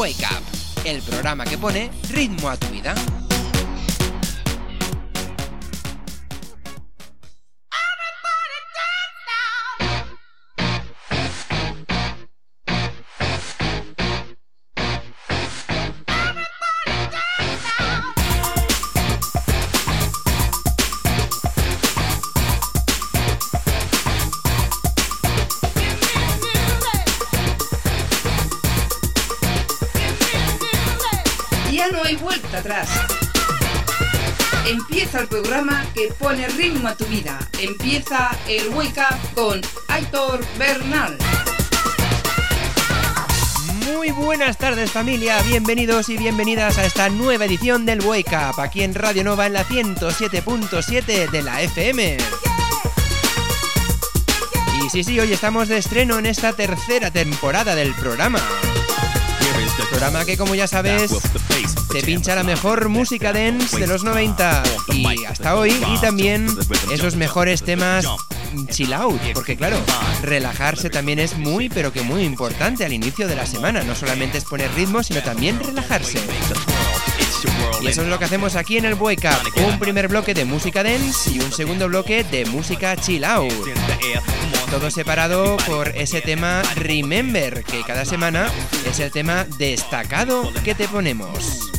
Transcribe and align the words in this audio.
Wake 0.00 0.24
Up, 0.24 0.86
el 0.86 1.02
programa 1.02 1.44
que 1.44 1.58
pone 1.58 1.90
ritmo 2.08 2.48
a 2.48 2.56
tu 2.56 2.68
vida. 2.68 2.94
Que 36.00 36.12
pone 36.14 36.48
ritmo 36.48 36.88
a 36.88 36.94
tu 36.94 37.04
vida. 37.06 37.38
Empieza 37.60 38.30
el 38.48 38.70
Wake 38.70 39.00
Up 39.00 39.34
con 39.34 39.60
Aitor 39.88 40.40
Bernal. 40.58 41.18
Muy 43.84 44.10
buenas 44.10 44.56
tardes 44.56 44.90
familia, 44.90 45.42
bienvenidos 45.42 46.08
y 46.08 46.16
bienvenidas 46.16 46.78
a 46.78 46.86
esta 46.86 47.10
nueva 47.10 47.44
edición 47.44 47.84
del 47.84 48.00
Wake 48.00 48.34
Up 48.34 48.60
aquí 48.60 48.82
en 48.82 48.94
Radio 48.94 49.24
Nova 49.24 49.46
en 49.46 49.52
la 49.52 49.66
107.7 49.66 51.30
de 51.30 51.42
la 51.42 51.60
FM. 51.60 52.16
Y 54.82 54.88
sí, 54.88 55.04
sí, 55.04 55.20
hoy 55.20 55.34
estamos 55.34 55.68
de 55.68 55.76
estreno 55.76 56.18
en 56.18 56.24
esta 56.24 56.54
tercera 56.54 57.10
temporada 57.10 57.74
del 57.74 57.92
programa. 57.94 58.40
Programa 59.90 60.24
que 60.24 60.36
como 60.36 60.54
ya 60.54 60.68
sabes 60.68 61.10
te 61.92 62.02
pincha 62.02 62.34
la 62.34 62.44
mejor 62.44 62.88
música 62.88 63.32
dance 63.32 63.78
de 63.78 63.86
los 63.86 64.04
90 64.04 64.62
y 64.92 65.24
hasta 65.24 65.56
hoy 65.56 65.70
y 65.70 66.00
también 66.00 66.46
esos 66.92 67.16
mejores 67.16 67.62
temas 67.62 68.06
chill 68.70 68.92
out, 68.92 69.20
porque 69.34 69.56
claro, 69.56 69.76
relajarse 70.22 70.90
también 70.90 71.18
es 71.18 71.36
muy 71.36 71.68
pero 71.68 71.92
que 71.92 72.02
muy 72.02 72.22
importante 72.22 72.84
al 72.84 72.92
inicio 72.92 73.26
de 73.26 73.36
la 73.36 73.46
semana, 73.46 73.82
no 73.82 73.94
solamente 73.94 74.38
es 74.38 74.44
poner 74.44 74.72
ritmo, 74.74 75.02
sino 75.02 75.22
también 75.22 75.58
relajarse. 75.58 76.18
Y 77.80 77.86
eso 77.86 78.02
es 78.02 78.08
lo 78.08 78.18
que 78.18 78.24
hacemos 78.24 78.56
aquí 78.56 78.76
en 78.76 78.84
el 78.84 78.94
Wake 78.94 79.28
Up, 79.28 79.64
un 79.66 79.78
primer 79.78 80.08
bloque 80.08 80.34
de 80.34 80.44
música 80.44 80.82
dance 80.82 81.30
y 81.30 81.40
un 81.40 81.52
segundo 81.52 81.88
bloque 81.88 82.24
de 82.24 82.44
música 82.46 82.96
chill 82.96 83.24
out 83.24 83.52
todo 84.70 84.90
separado 84.90 85.56
por 85.66 85.88
ese 85.96 86.20
tema 86.20 86.62
Remember, 86.76 87.64
que 87.64 87.82
cada 87.82 88.04
semana 88.04 88.48
es 88.86 89.00
el 89.00 89.10
tema 89.10 89.44
destacado 89.58 90.52
que 90.64 90.76
te 90.76 90.86
ponemos. 90.86 91.69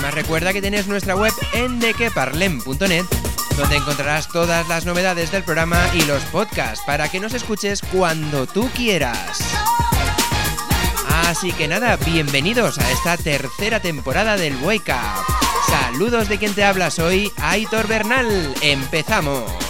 Además 0.00 0.14
recuerda 0.14 0.54
que 0.54 0.62
tienes 0.62 0.86
nuestra 0.86 1.14
web 1.14 1.34
en 1.52 1.78
donde 1.78 3.76
encontrarás 3.76 4.28
todas 4.28 4.66
las 4.66 4.86
novedades 4.86 5.30
del 5.30 5.44
programa 5.44 5.78
y 5.92 6.00
los 6.04 6.22
podcasts 6.24 6.82
para 6.86 7.10
que 7.10 7.20
nos 7.20 7.34
escuches 7.34 7.82
cuando 7.92 8.46
tú 8.46 8.70
quieras. 8.74 9.38
Así 11.26 11.52
que 11.52 11.68
nada, 11.68 11.96
bienvenidos 11.96 12.78
a 12.78 12.90
esta 12.90 13.18
tercera 13.18 13.80
temporada 13.80 14.38
del 14.38 14.56
Wake 14.62 14.90
Up. 14.90 15.34
Saludos 15.68 16.30
de 16.30 16.38
quien 16.38 16.54
te 16.54 16.64
habla, 16.64 16.90
soy 16.90 17.30
Aitor 17.36 17.86
Bernal. 17.86 18.54
Empezamos. 18.62 19.69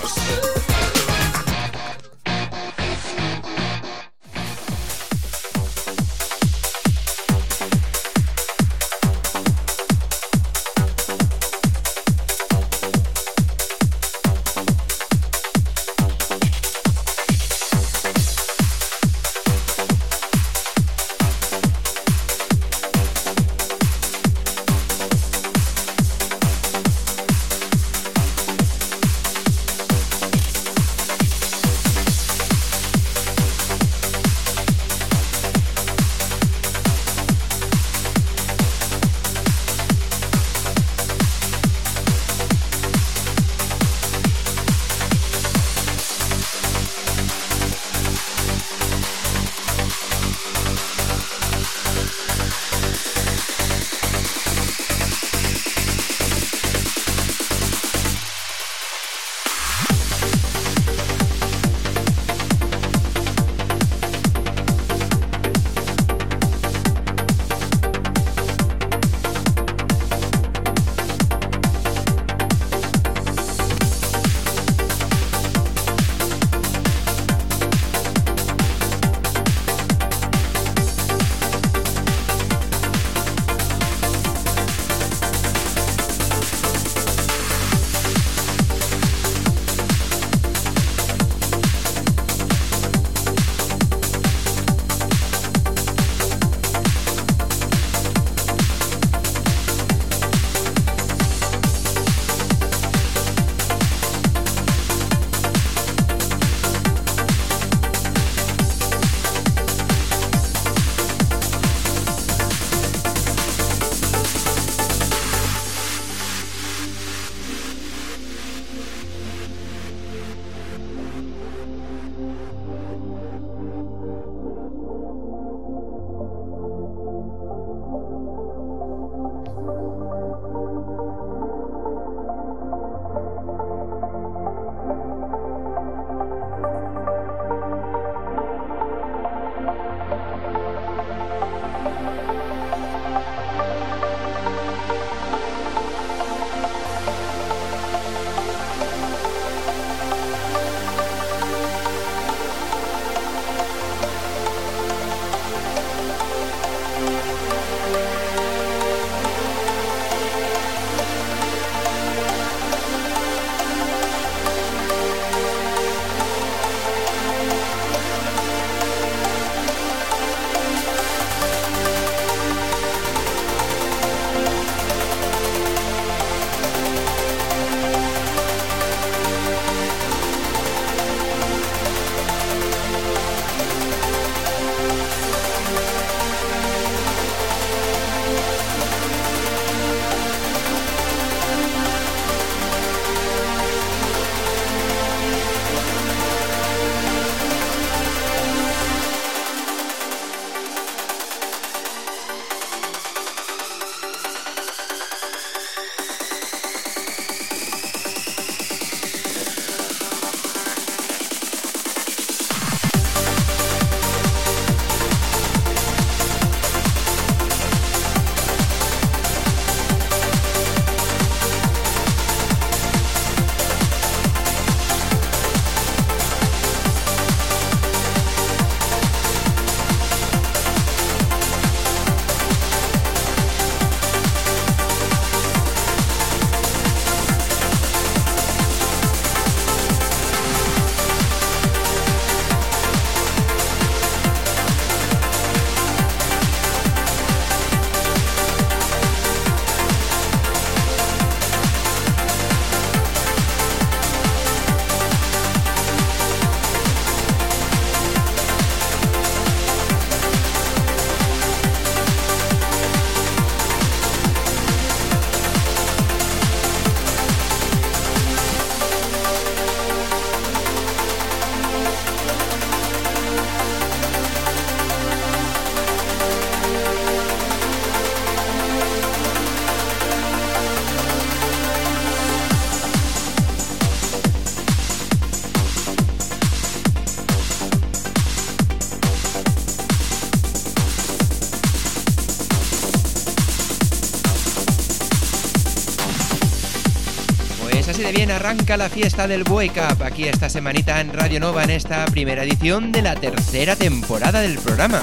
Arranca 298.41 298.79
la 298.79 298.89
fiesta 298.89 299.29
del 299.29 299.45
Wake 299.47 299.79
Up 299.79 300.03
aquí 300.03 300.25
esta 300.25 300.49
semanita 300.49 300.99
en 301.03 301.13
Radio 301.13 301.41
Nova 301.41 301.63
en 301.63 301.69
esta 301.69 302.07
primera 302.07 302.43
edición 302.43 302.91
de 302.91 303.03
la 303.03 303.15
tercera 303.15 303.77
temporada 303.77 304.41
del 304.41 304.59
programa. 304.59 305.03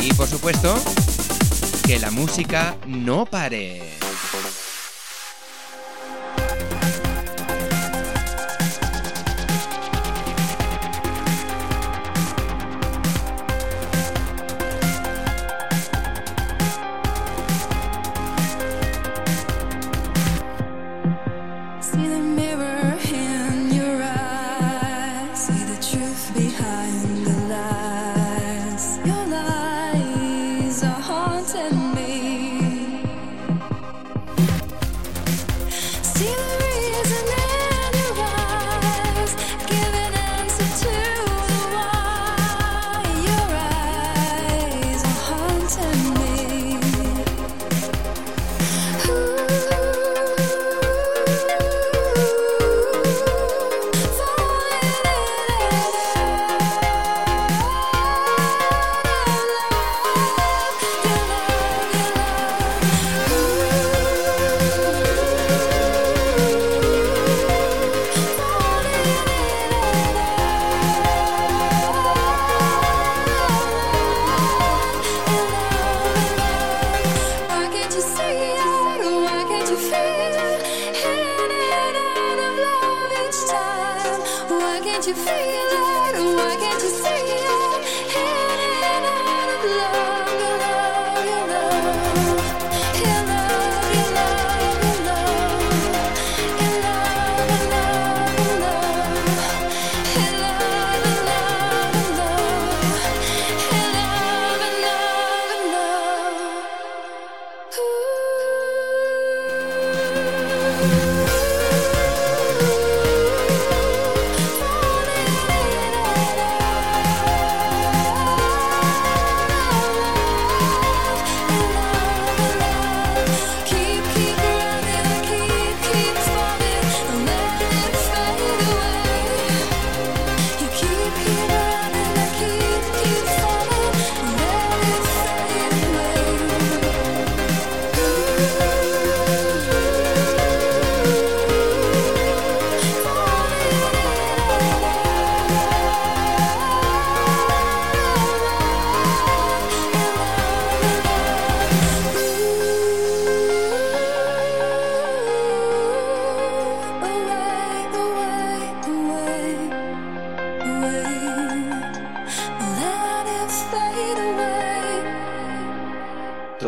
Y 0.00 0.14
por 0.14 0.28
supuesto, 0.28 0.80
que 1.84 1.98
la 1.98 2.12
música 2.12 2.76
no 2.86 3.26
pare. 3.26 3.97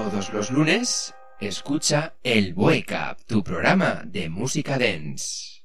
Todos 0.02 0.32
los 0.32 0.50
lunes, 0.50 1.14
escucha 1.40 2.14
el 2.22 2.54
Wake 2.56 2.96
tu 3.26 3.44
programa 3.44 4.02
de 4.06 4.30
música 4.30 4.78
dance. 4.78 5.60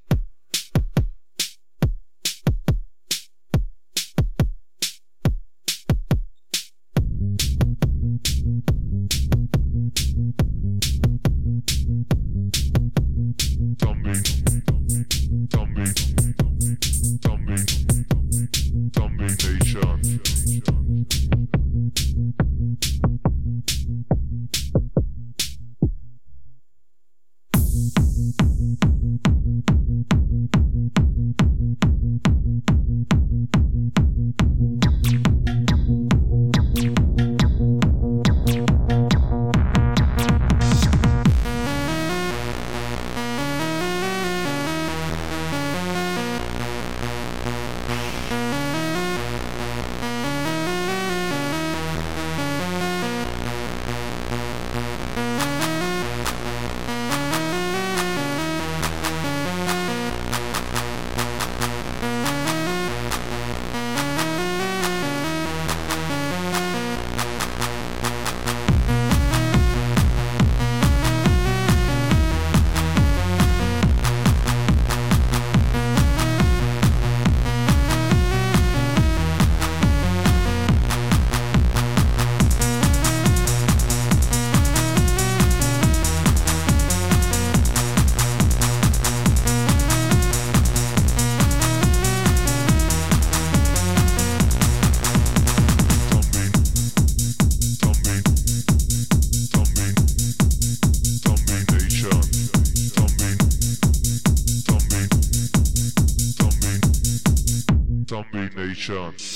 chance. 108.85 109.34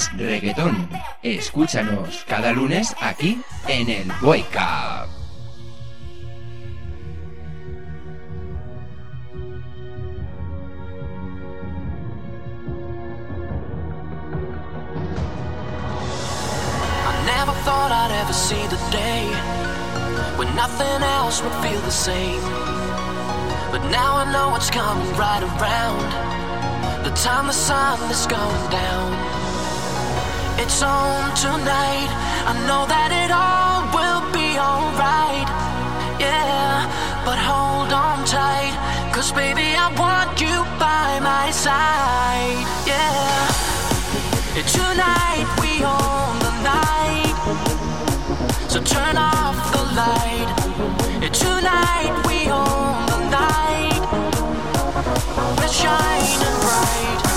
Es 0.00 0.10
reggaetón. 0.16 0.88
Escúchanos 1.22 2.24
cada 2.26 2.52
lunes 2.52 2.94
aquí 3.00 3.42
en 3.68 3.90
el 3.90 4.12
Wake 4.22 4.56
Up. 4.56 5.08
never 17.26 17.52
thought 17.64 17.92
I'd 17.92 18.12
ever 18.22 18.32
see 18.32 18.64
the 18.68 18.80
day 18.90 19.24
when 20.38 20.48
nothing 20.56 21.02
else 21.18 21.42
would 21.42 21.52
feel 21.62 21.80
the 21.82 21.90
same. 21.90 22.42
But 23.70 23.82
now 23.90 24.16
I 24.16 24.32
know 24.32 24.56
it's 24.56 24.70
coming 24.70 25.10
right 25.16 25.42
around 25.42 26.08
the 27.04 27.10
time 27.10 27.46
the 27.46 27.52
sun 27.52 27.98
is 28.10 28.26
going 28.26 28.70
down. 28.70 29.49
It's 30.62 30.82
on 30.82 31.34
tonight. 31.36 32.10
I 32.44 32.52
know 32.68 32.84
that 32.84 33.10
it 33.22 33.32
all 33.32 33.80
will 33.96 34.20
be 34.30 34.60
alright. 34.60 35.48
Yeah, 36.20 36.84
but 37.24 37.38
hold 37.40 37.90
on 37.94 38.26
tight. 38.26 38.76
Cause 39.10 39.32
baby, 39.32 39.72
I 39.74 39.88
want 39.96 40.38
you 40.38 40.60
by 40.78 41.18
my 41.20 41.50
side. 41.50 42.60
Yeah. 42.84 44.60
It's 44.60 44.72
tonight 44.76 45.48
we 45.64 45.80
own 45.80 46.36
the 46.44 46.54
night. 46.60 47.36
So 48.68 48.82
turn 48.82 49.16
off 49.16 49.56
the 49.72 49.84
light. 49.96 50.48
Tonight 51.32 52.12
we 52.28 52.52
own 52.52 53.00
the 53.08 53.20
night. 53.32 54.00
We're 55.56 55.72
shining 55.72 56.56
bright. 56.60 57.29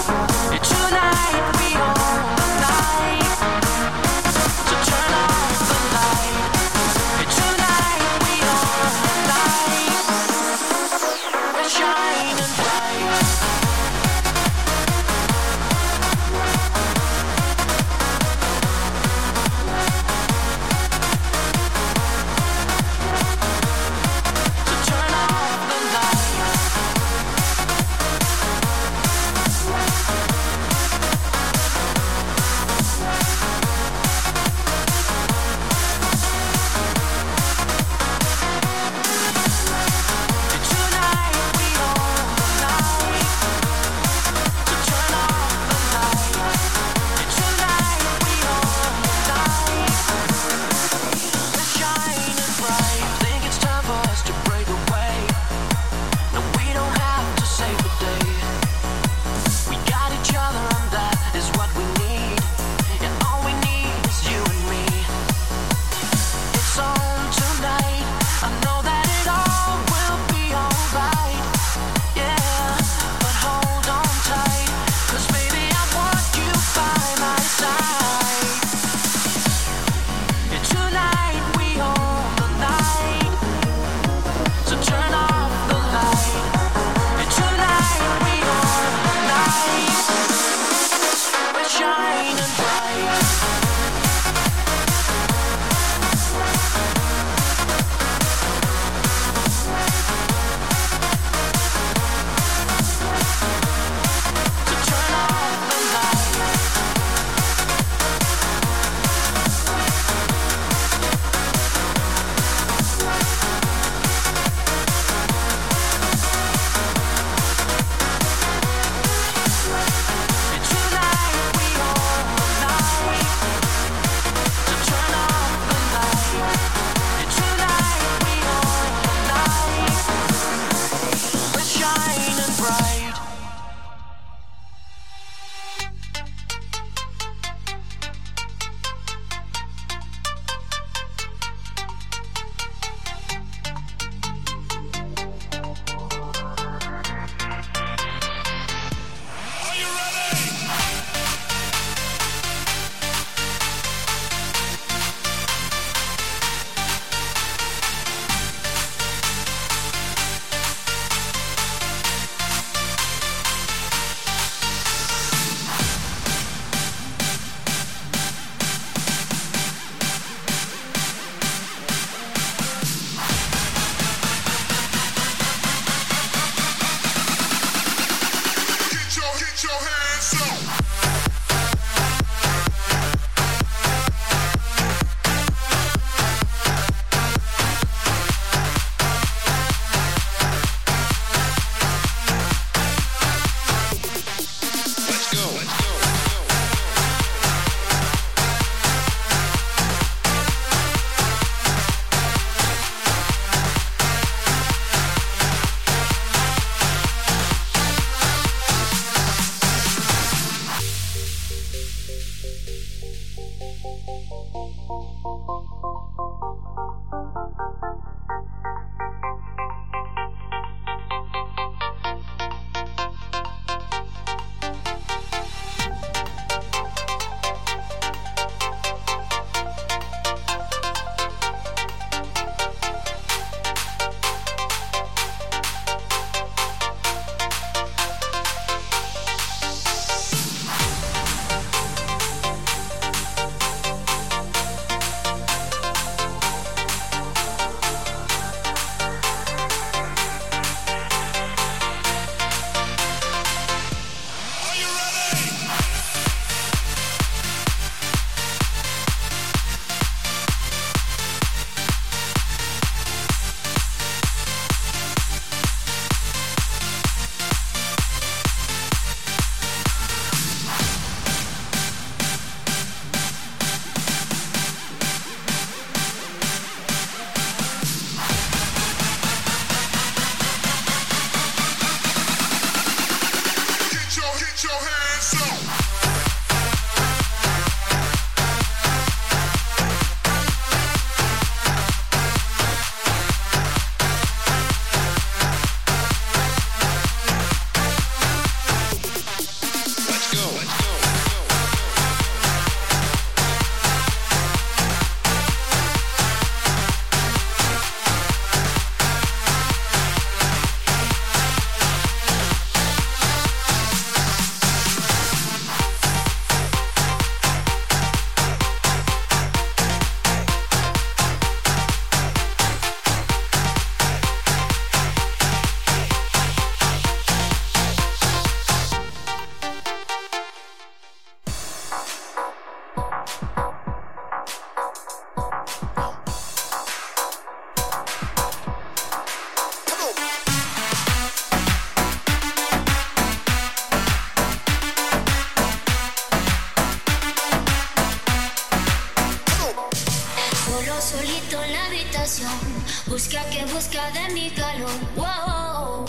Busca 353.13 353.43
que 353.51 353.63
busca 353.65 354.09
de 354.09 354.33
mi 354.33 354.49
calor. 354.49 354.89
Wow. 355.15 356.05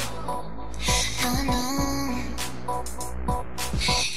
No, 1.22 1.44
no. 1.44 2.82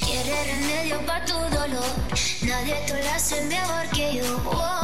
Quiere 0.06 0.44
remedio 0.44 0.98
para 1.04 1.22
tu 1.26 1.34
dolor. 1.34 1.84
Nadie 2.40 2.76
te 2.86 3.02
lo 3.02 3.10
hace 3.10 3.42
mejor 3.42 3.86
que 3.90 4.16
yo. 4.16 4.38
Wow. 4.38 4.77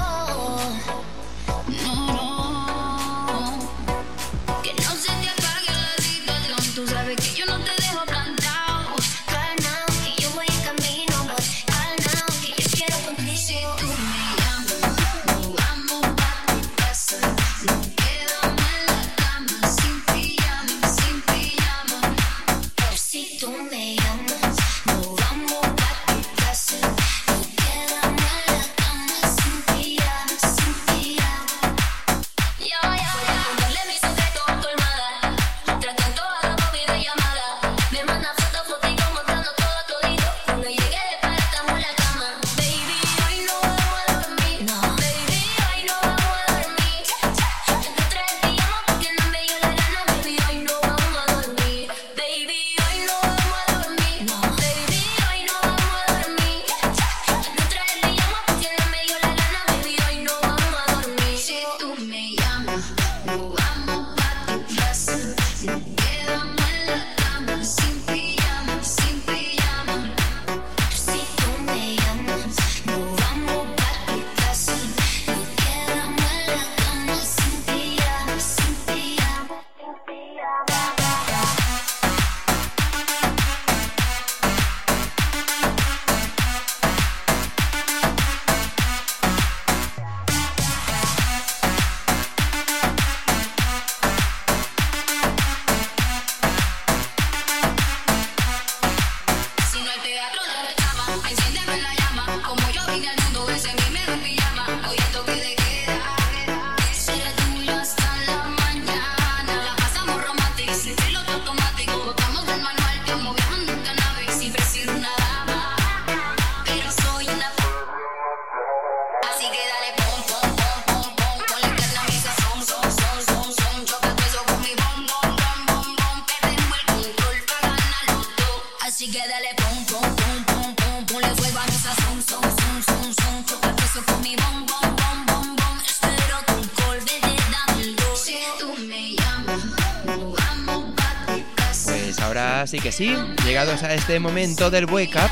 a 143.65 143.95
este 143.95 144.21
momento 144.21 144.71
del 144.71 144.85
Wake 144.85 145.17
Up, 145.17 145.31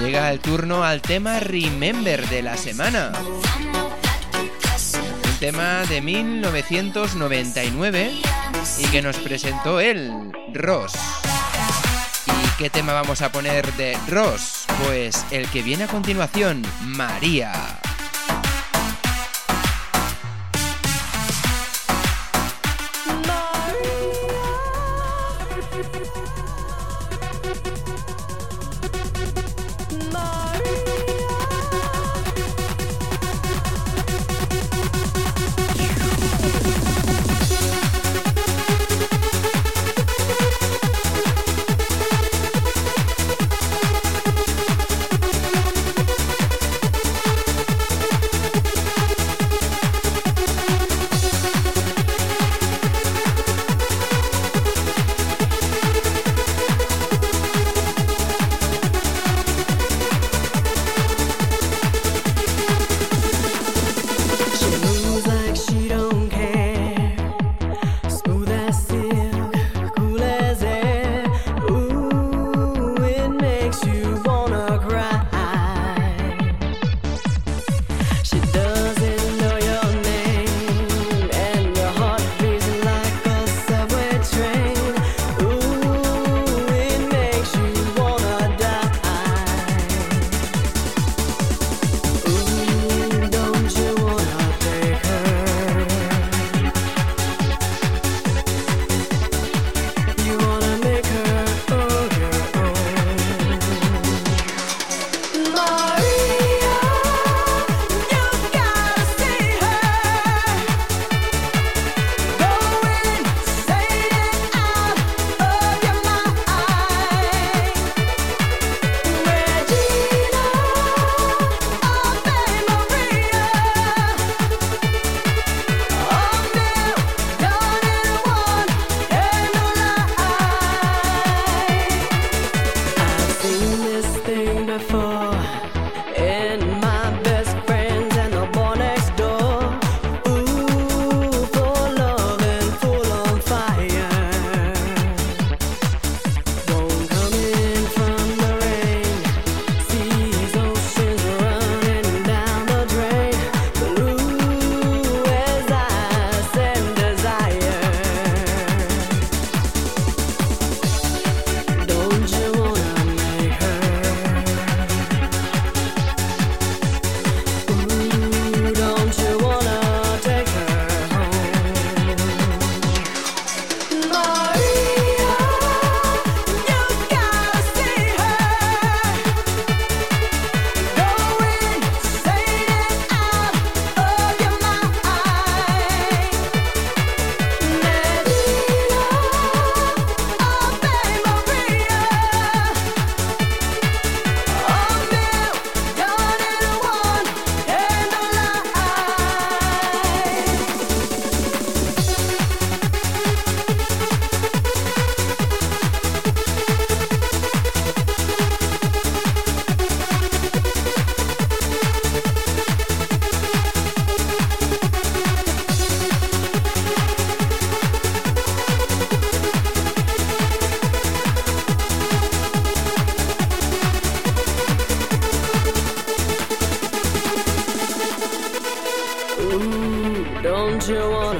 llega 0.00 0.30
el 0.30 0.38
turno 0.38 0.84
al 0.84 1.02
tema 1.02 1.40
Remember 1.40 2.24
de 2.28 2.40
la 2.40 2.56
semana. 2.56 3.10
Un 5.24 5.38
tema 5.40 5.82
de 5.88 6.00
1999 6.00 8.12
y 8.78 8.86
que 8.86 9.02
nos 9.02 9.16
presentó 9.16 9.80
él, 9.80 10.30
Ross. 10.54 10.92
¿Y 12.28 12.48
qué 12.58 12.70
tema 12.70 12.92
vamos 12.92 13.22
a 13.22 13.32
poner 13.32 13.72
de 13.72 13.98
Ross? 14.06 14.66
Pues 14.84 15.26
el 15.32 15.50
que 15.50 15.62
viene 15.62 15.82
a 15.84 15.88
continuación, 15.88 16.64
María. 16.82 17.79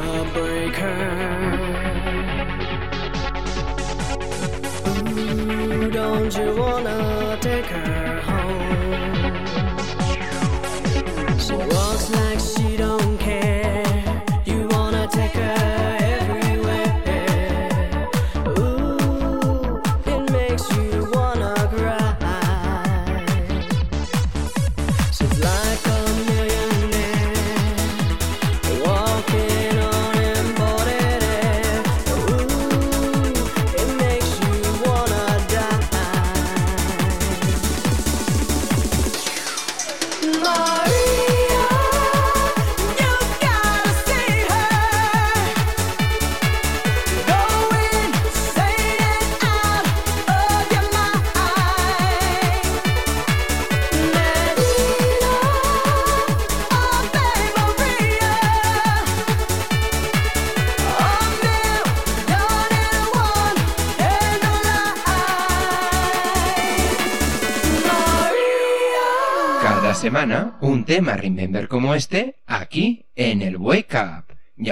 Semana 0.00 1.09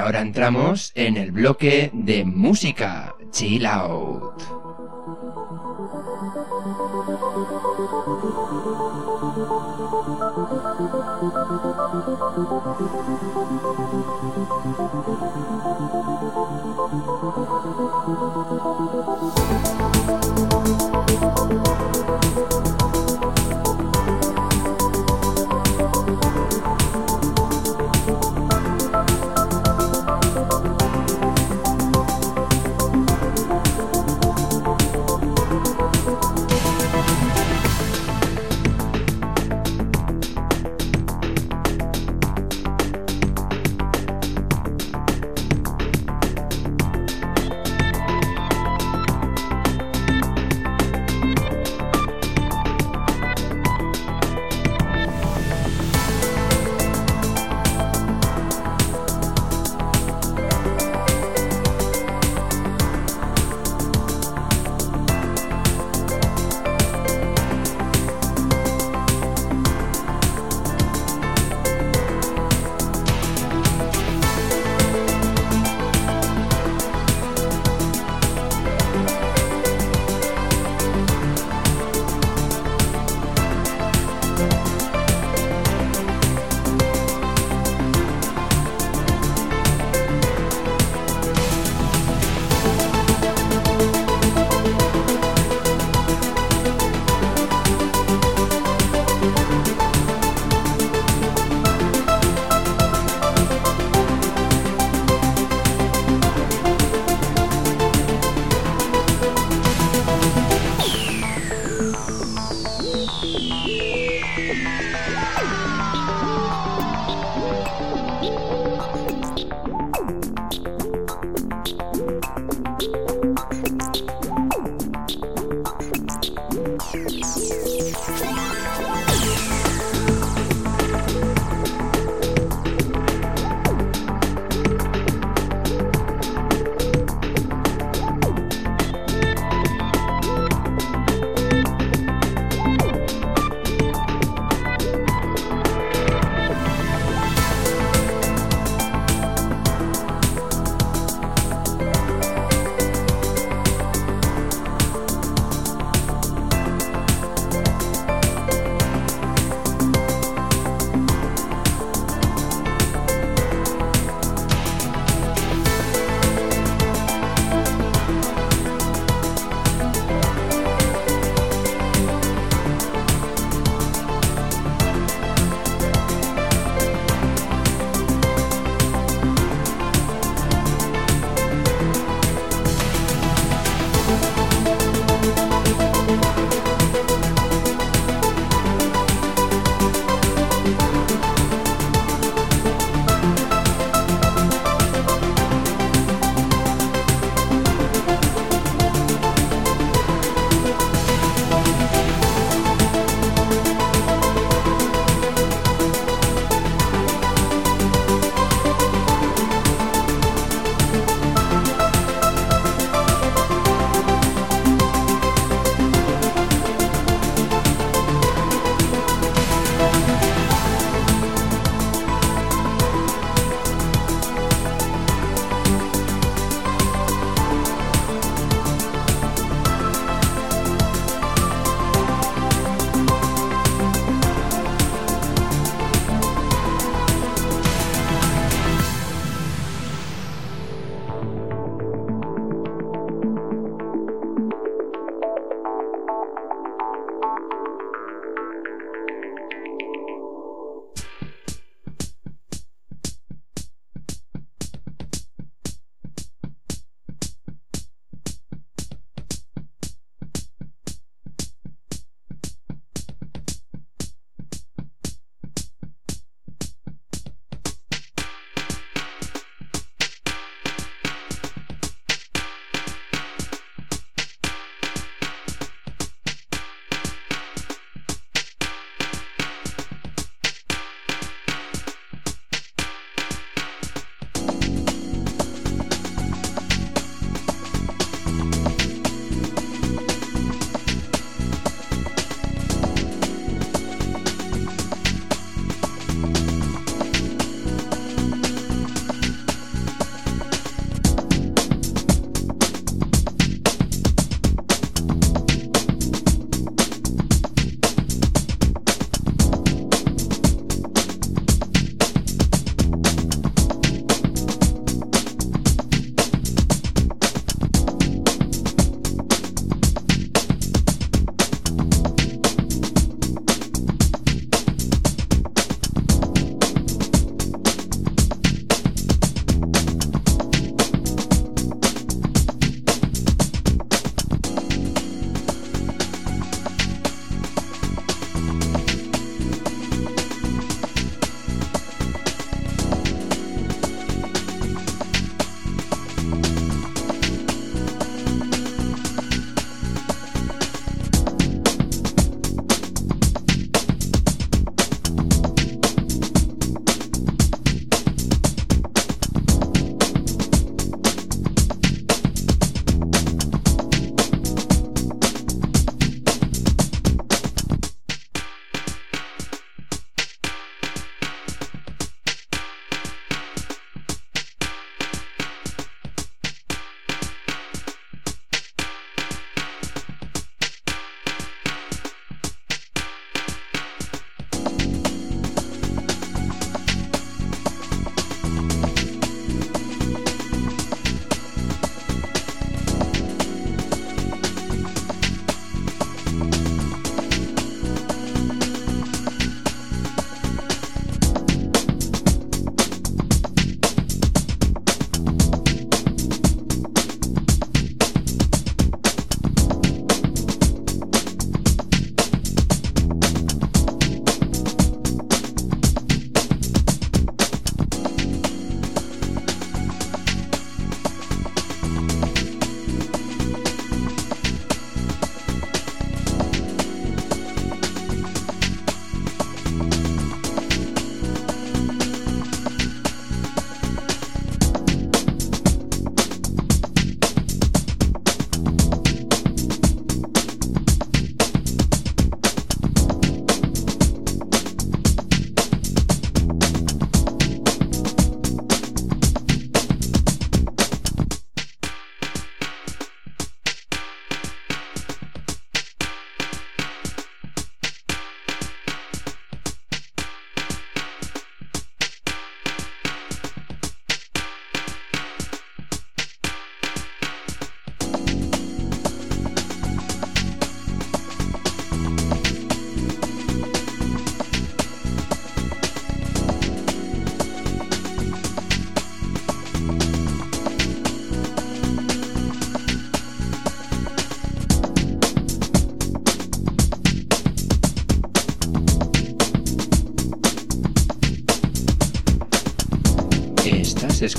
ahora 0.08 0.22
entramos 0.22 0.90
en 0.94 1.18
el 1.18 1.32
bloque 1.32 1.90
de 1.92 2.24
música. 2.24 3.14
Chill 3.30 3.66
out. 3.66 4.42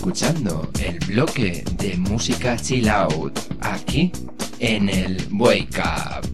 Escuchando 0.09 0.67
el 0.81 0.97
bloque 1.05 1.63
de 1.77 1.95
música 1.97 2.57
chill 2.57 2.89
out 2.89 3.37
aquí 3.61 4.11
en 4.57 4.89
el 4.89 5.27
Wake 5.31 5.77
Up. 5.77 6.28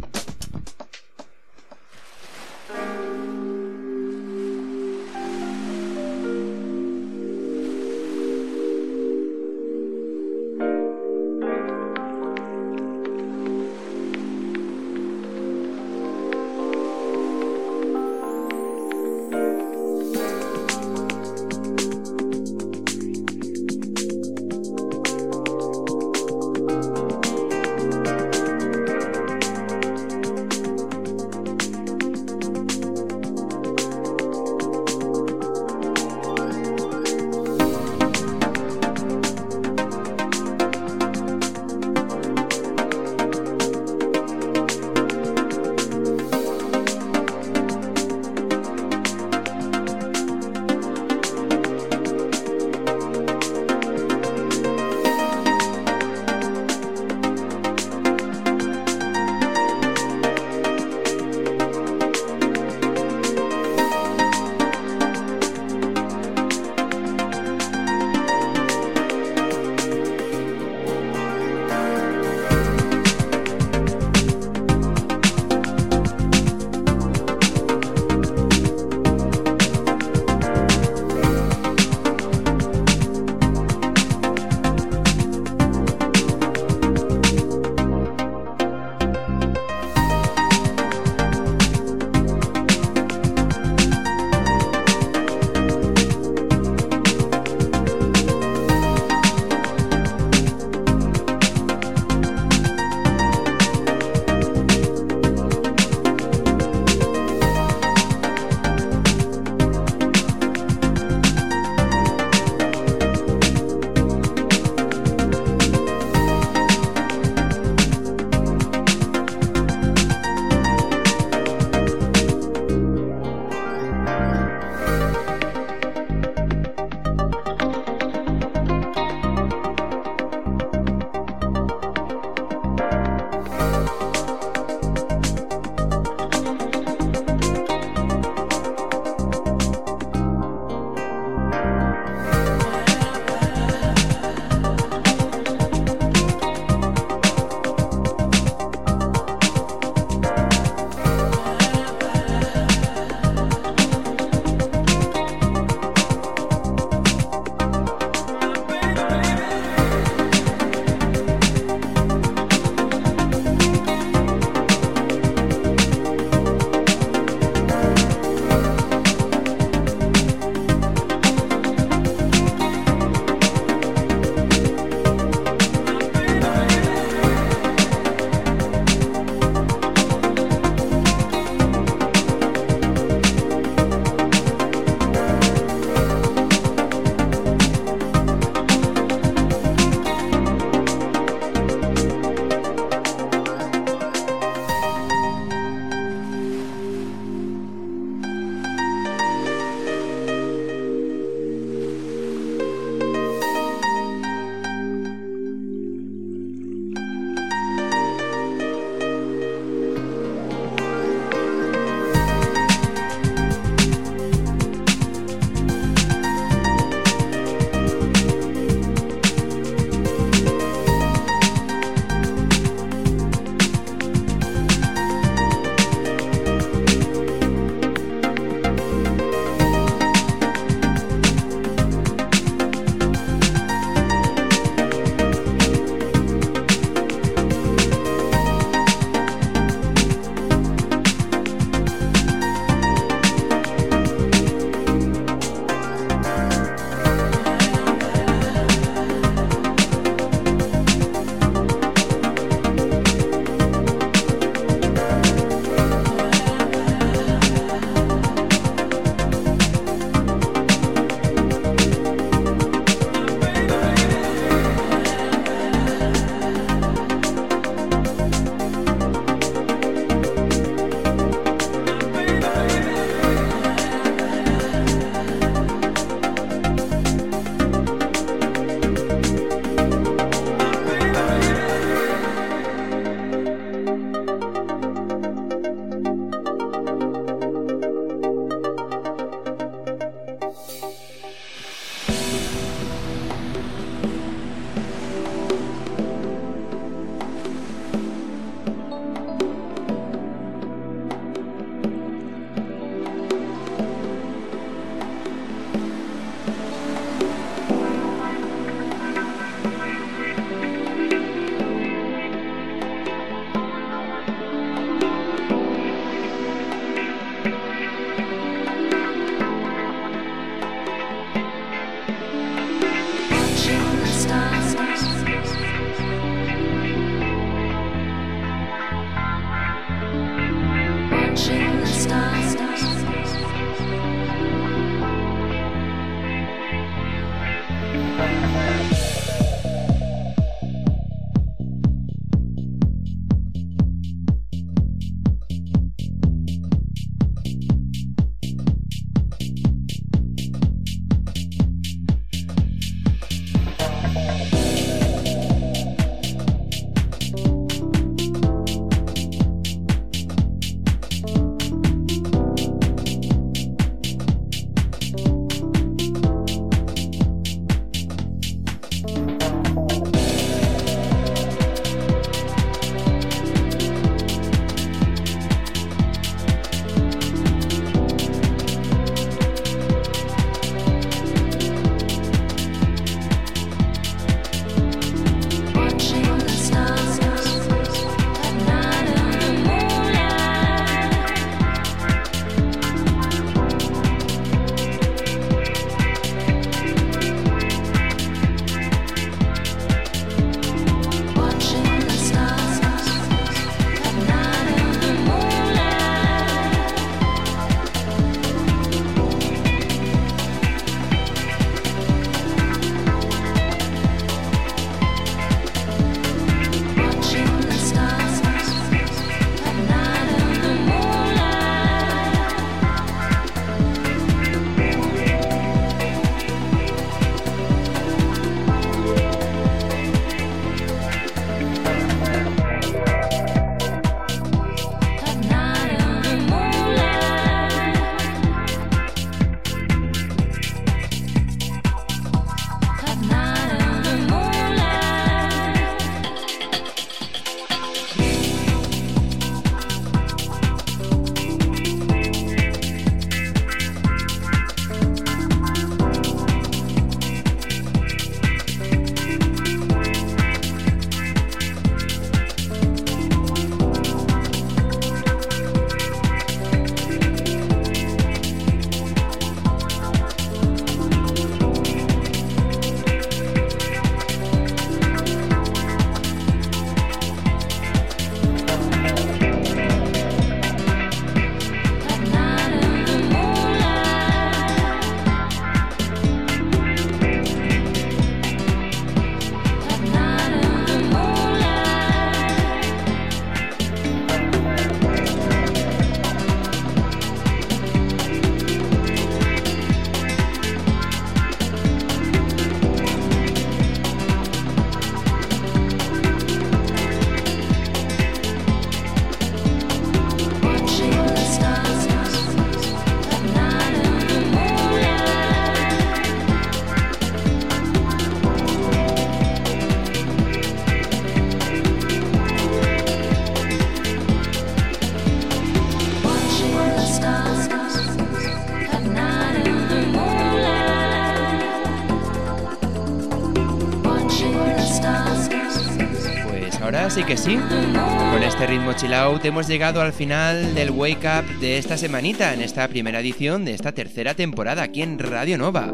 Que 537.26 537.38
sí. 537.38 537.56
Con 537.56 538.44
este 538.44 538.68
ritmo 538.68 538.94
chill 538.94 539.14
out 539.14 539.44
hemos 539.46 539.68
llegado 539.68 540.02
al 540.02 540.14
final 540.14 540.76
del 540.76 540.92
Wake 540.92 541.28
Up 541.28 541.60
de 541.60 541.78
esta 541.78 541.98
semanita, 541.98 542.54
en 542.54 542.62
esta 542.62 542.88
primera 542.88 543.20
edición 543.20 543.66
de 543.66 543.74
esta 543.74 543.94
tercera 543.94 544.36
temporada 544.36 544.84
aquí 544.84 545.02
en 545.02 545.18
Radio 545.18 545.58
Nova. 545.58 545.94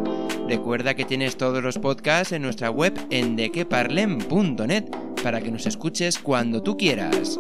Recuerda 0.50 0.94
que 0.94 1.06
tienes 1.06 1.38
todos 1.38 1.64
los 1.64 1.78
podcasts 1.78 2.34
en 2.34 2.42
nuestra 2.42 2.70
web 2.70 3.00
en 3.12 3.36
dequeparlem.net 3.36 4.86
para 5.24 5.42
que 5.42 5.52
nos 5.52 5.66
escuches 5.68 6.20
cuando 6.20 6.64
tú 6.64 6.76
quieras. 6.76 7.40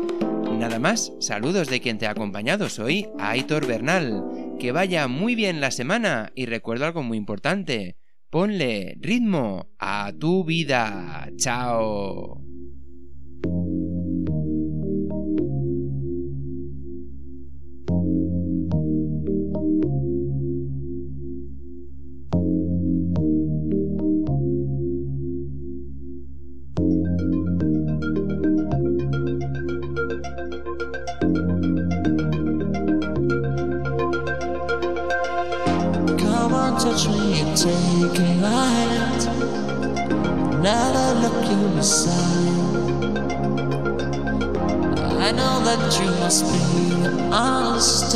Nada 0.58 0.80
más, 0.80 1.12
saludos 1.20 1.68
de 1.68 1.82
quien 1.82 1.98
te 1.98 2.08
ha 2.08 2.12
acompañado, 2.12 2.70
soy 2.70 3.08
Aitor 3.20 3.66
Bernal. 3.66 4.24
Que 4.60 4.72
vaya 4.72 5.08
muy 5.08 5.36
bien 5.36 5.60
la 5.60 5.72
semana 5.72 6.32
y 6.36 6.46
recuerdo 6.46 6.86
algo 6.86 7.04
muy 7.04 7.18
importante. 7.18 7.98
Ponle 8.30 8.96
ritmo 9.02 9.68
a 9.80 10.14
tu 10.18 10.46
vida. 10.46 11.30
Chao. 11.38 12.51
You 46.00 46.10
must 46.22 46.46
be 46.46 47.06
honest. 47.34 48.14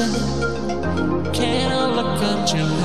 Can't 1.34 1.95
look 1.95 2.21
at 2.23 2.53
you. 2.53 2.84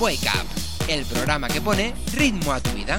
Wake 0.00 0.28
Up, 0.28 0.46
el 0.88 1.04
programa 1.04 1.48
que 1.48 1.60
pone 1.60 1.92
ritmo 2.14 2.52
a 2.52 2.60
tu 2.60 2.70
vida. 2.70 2.98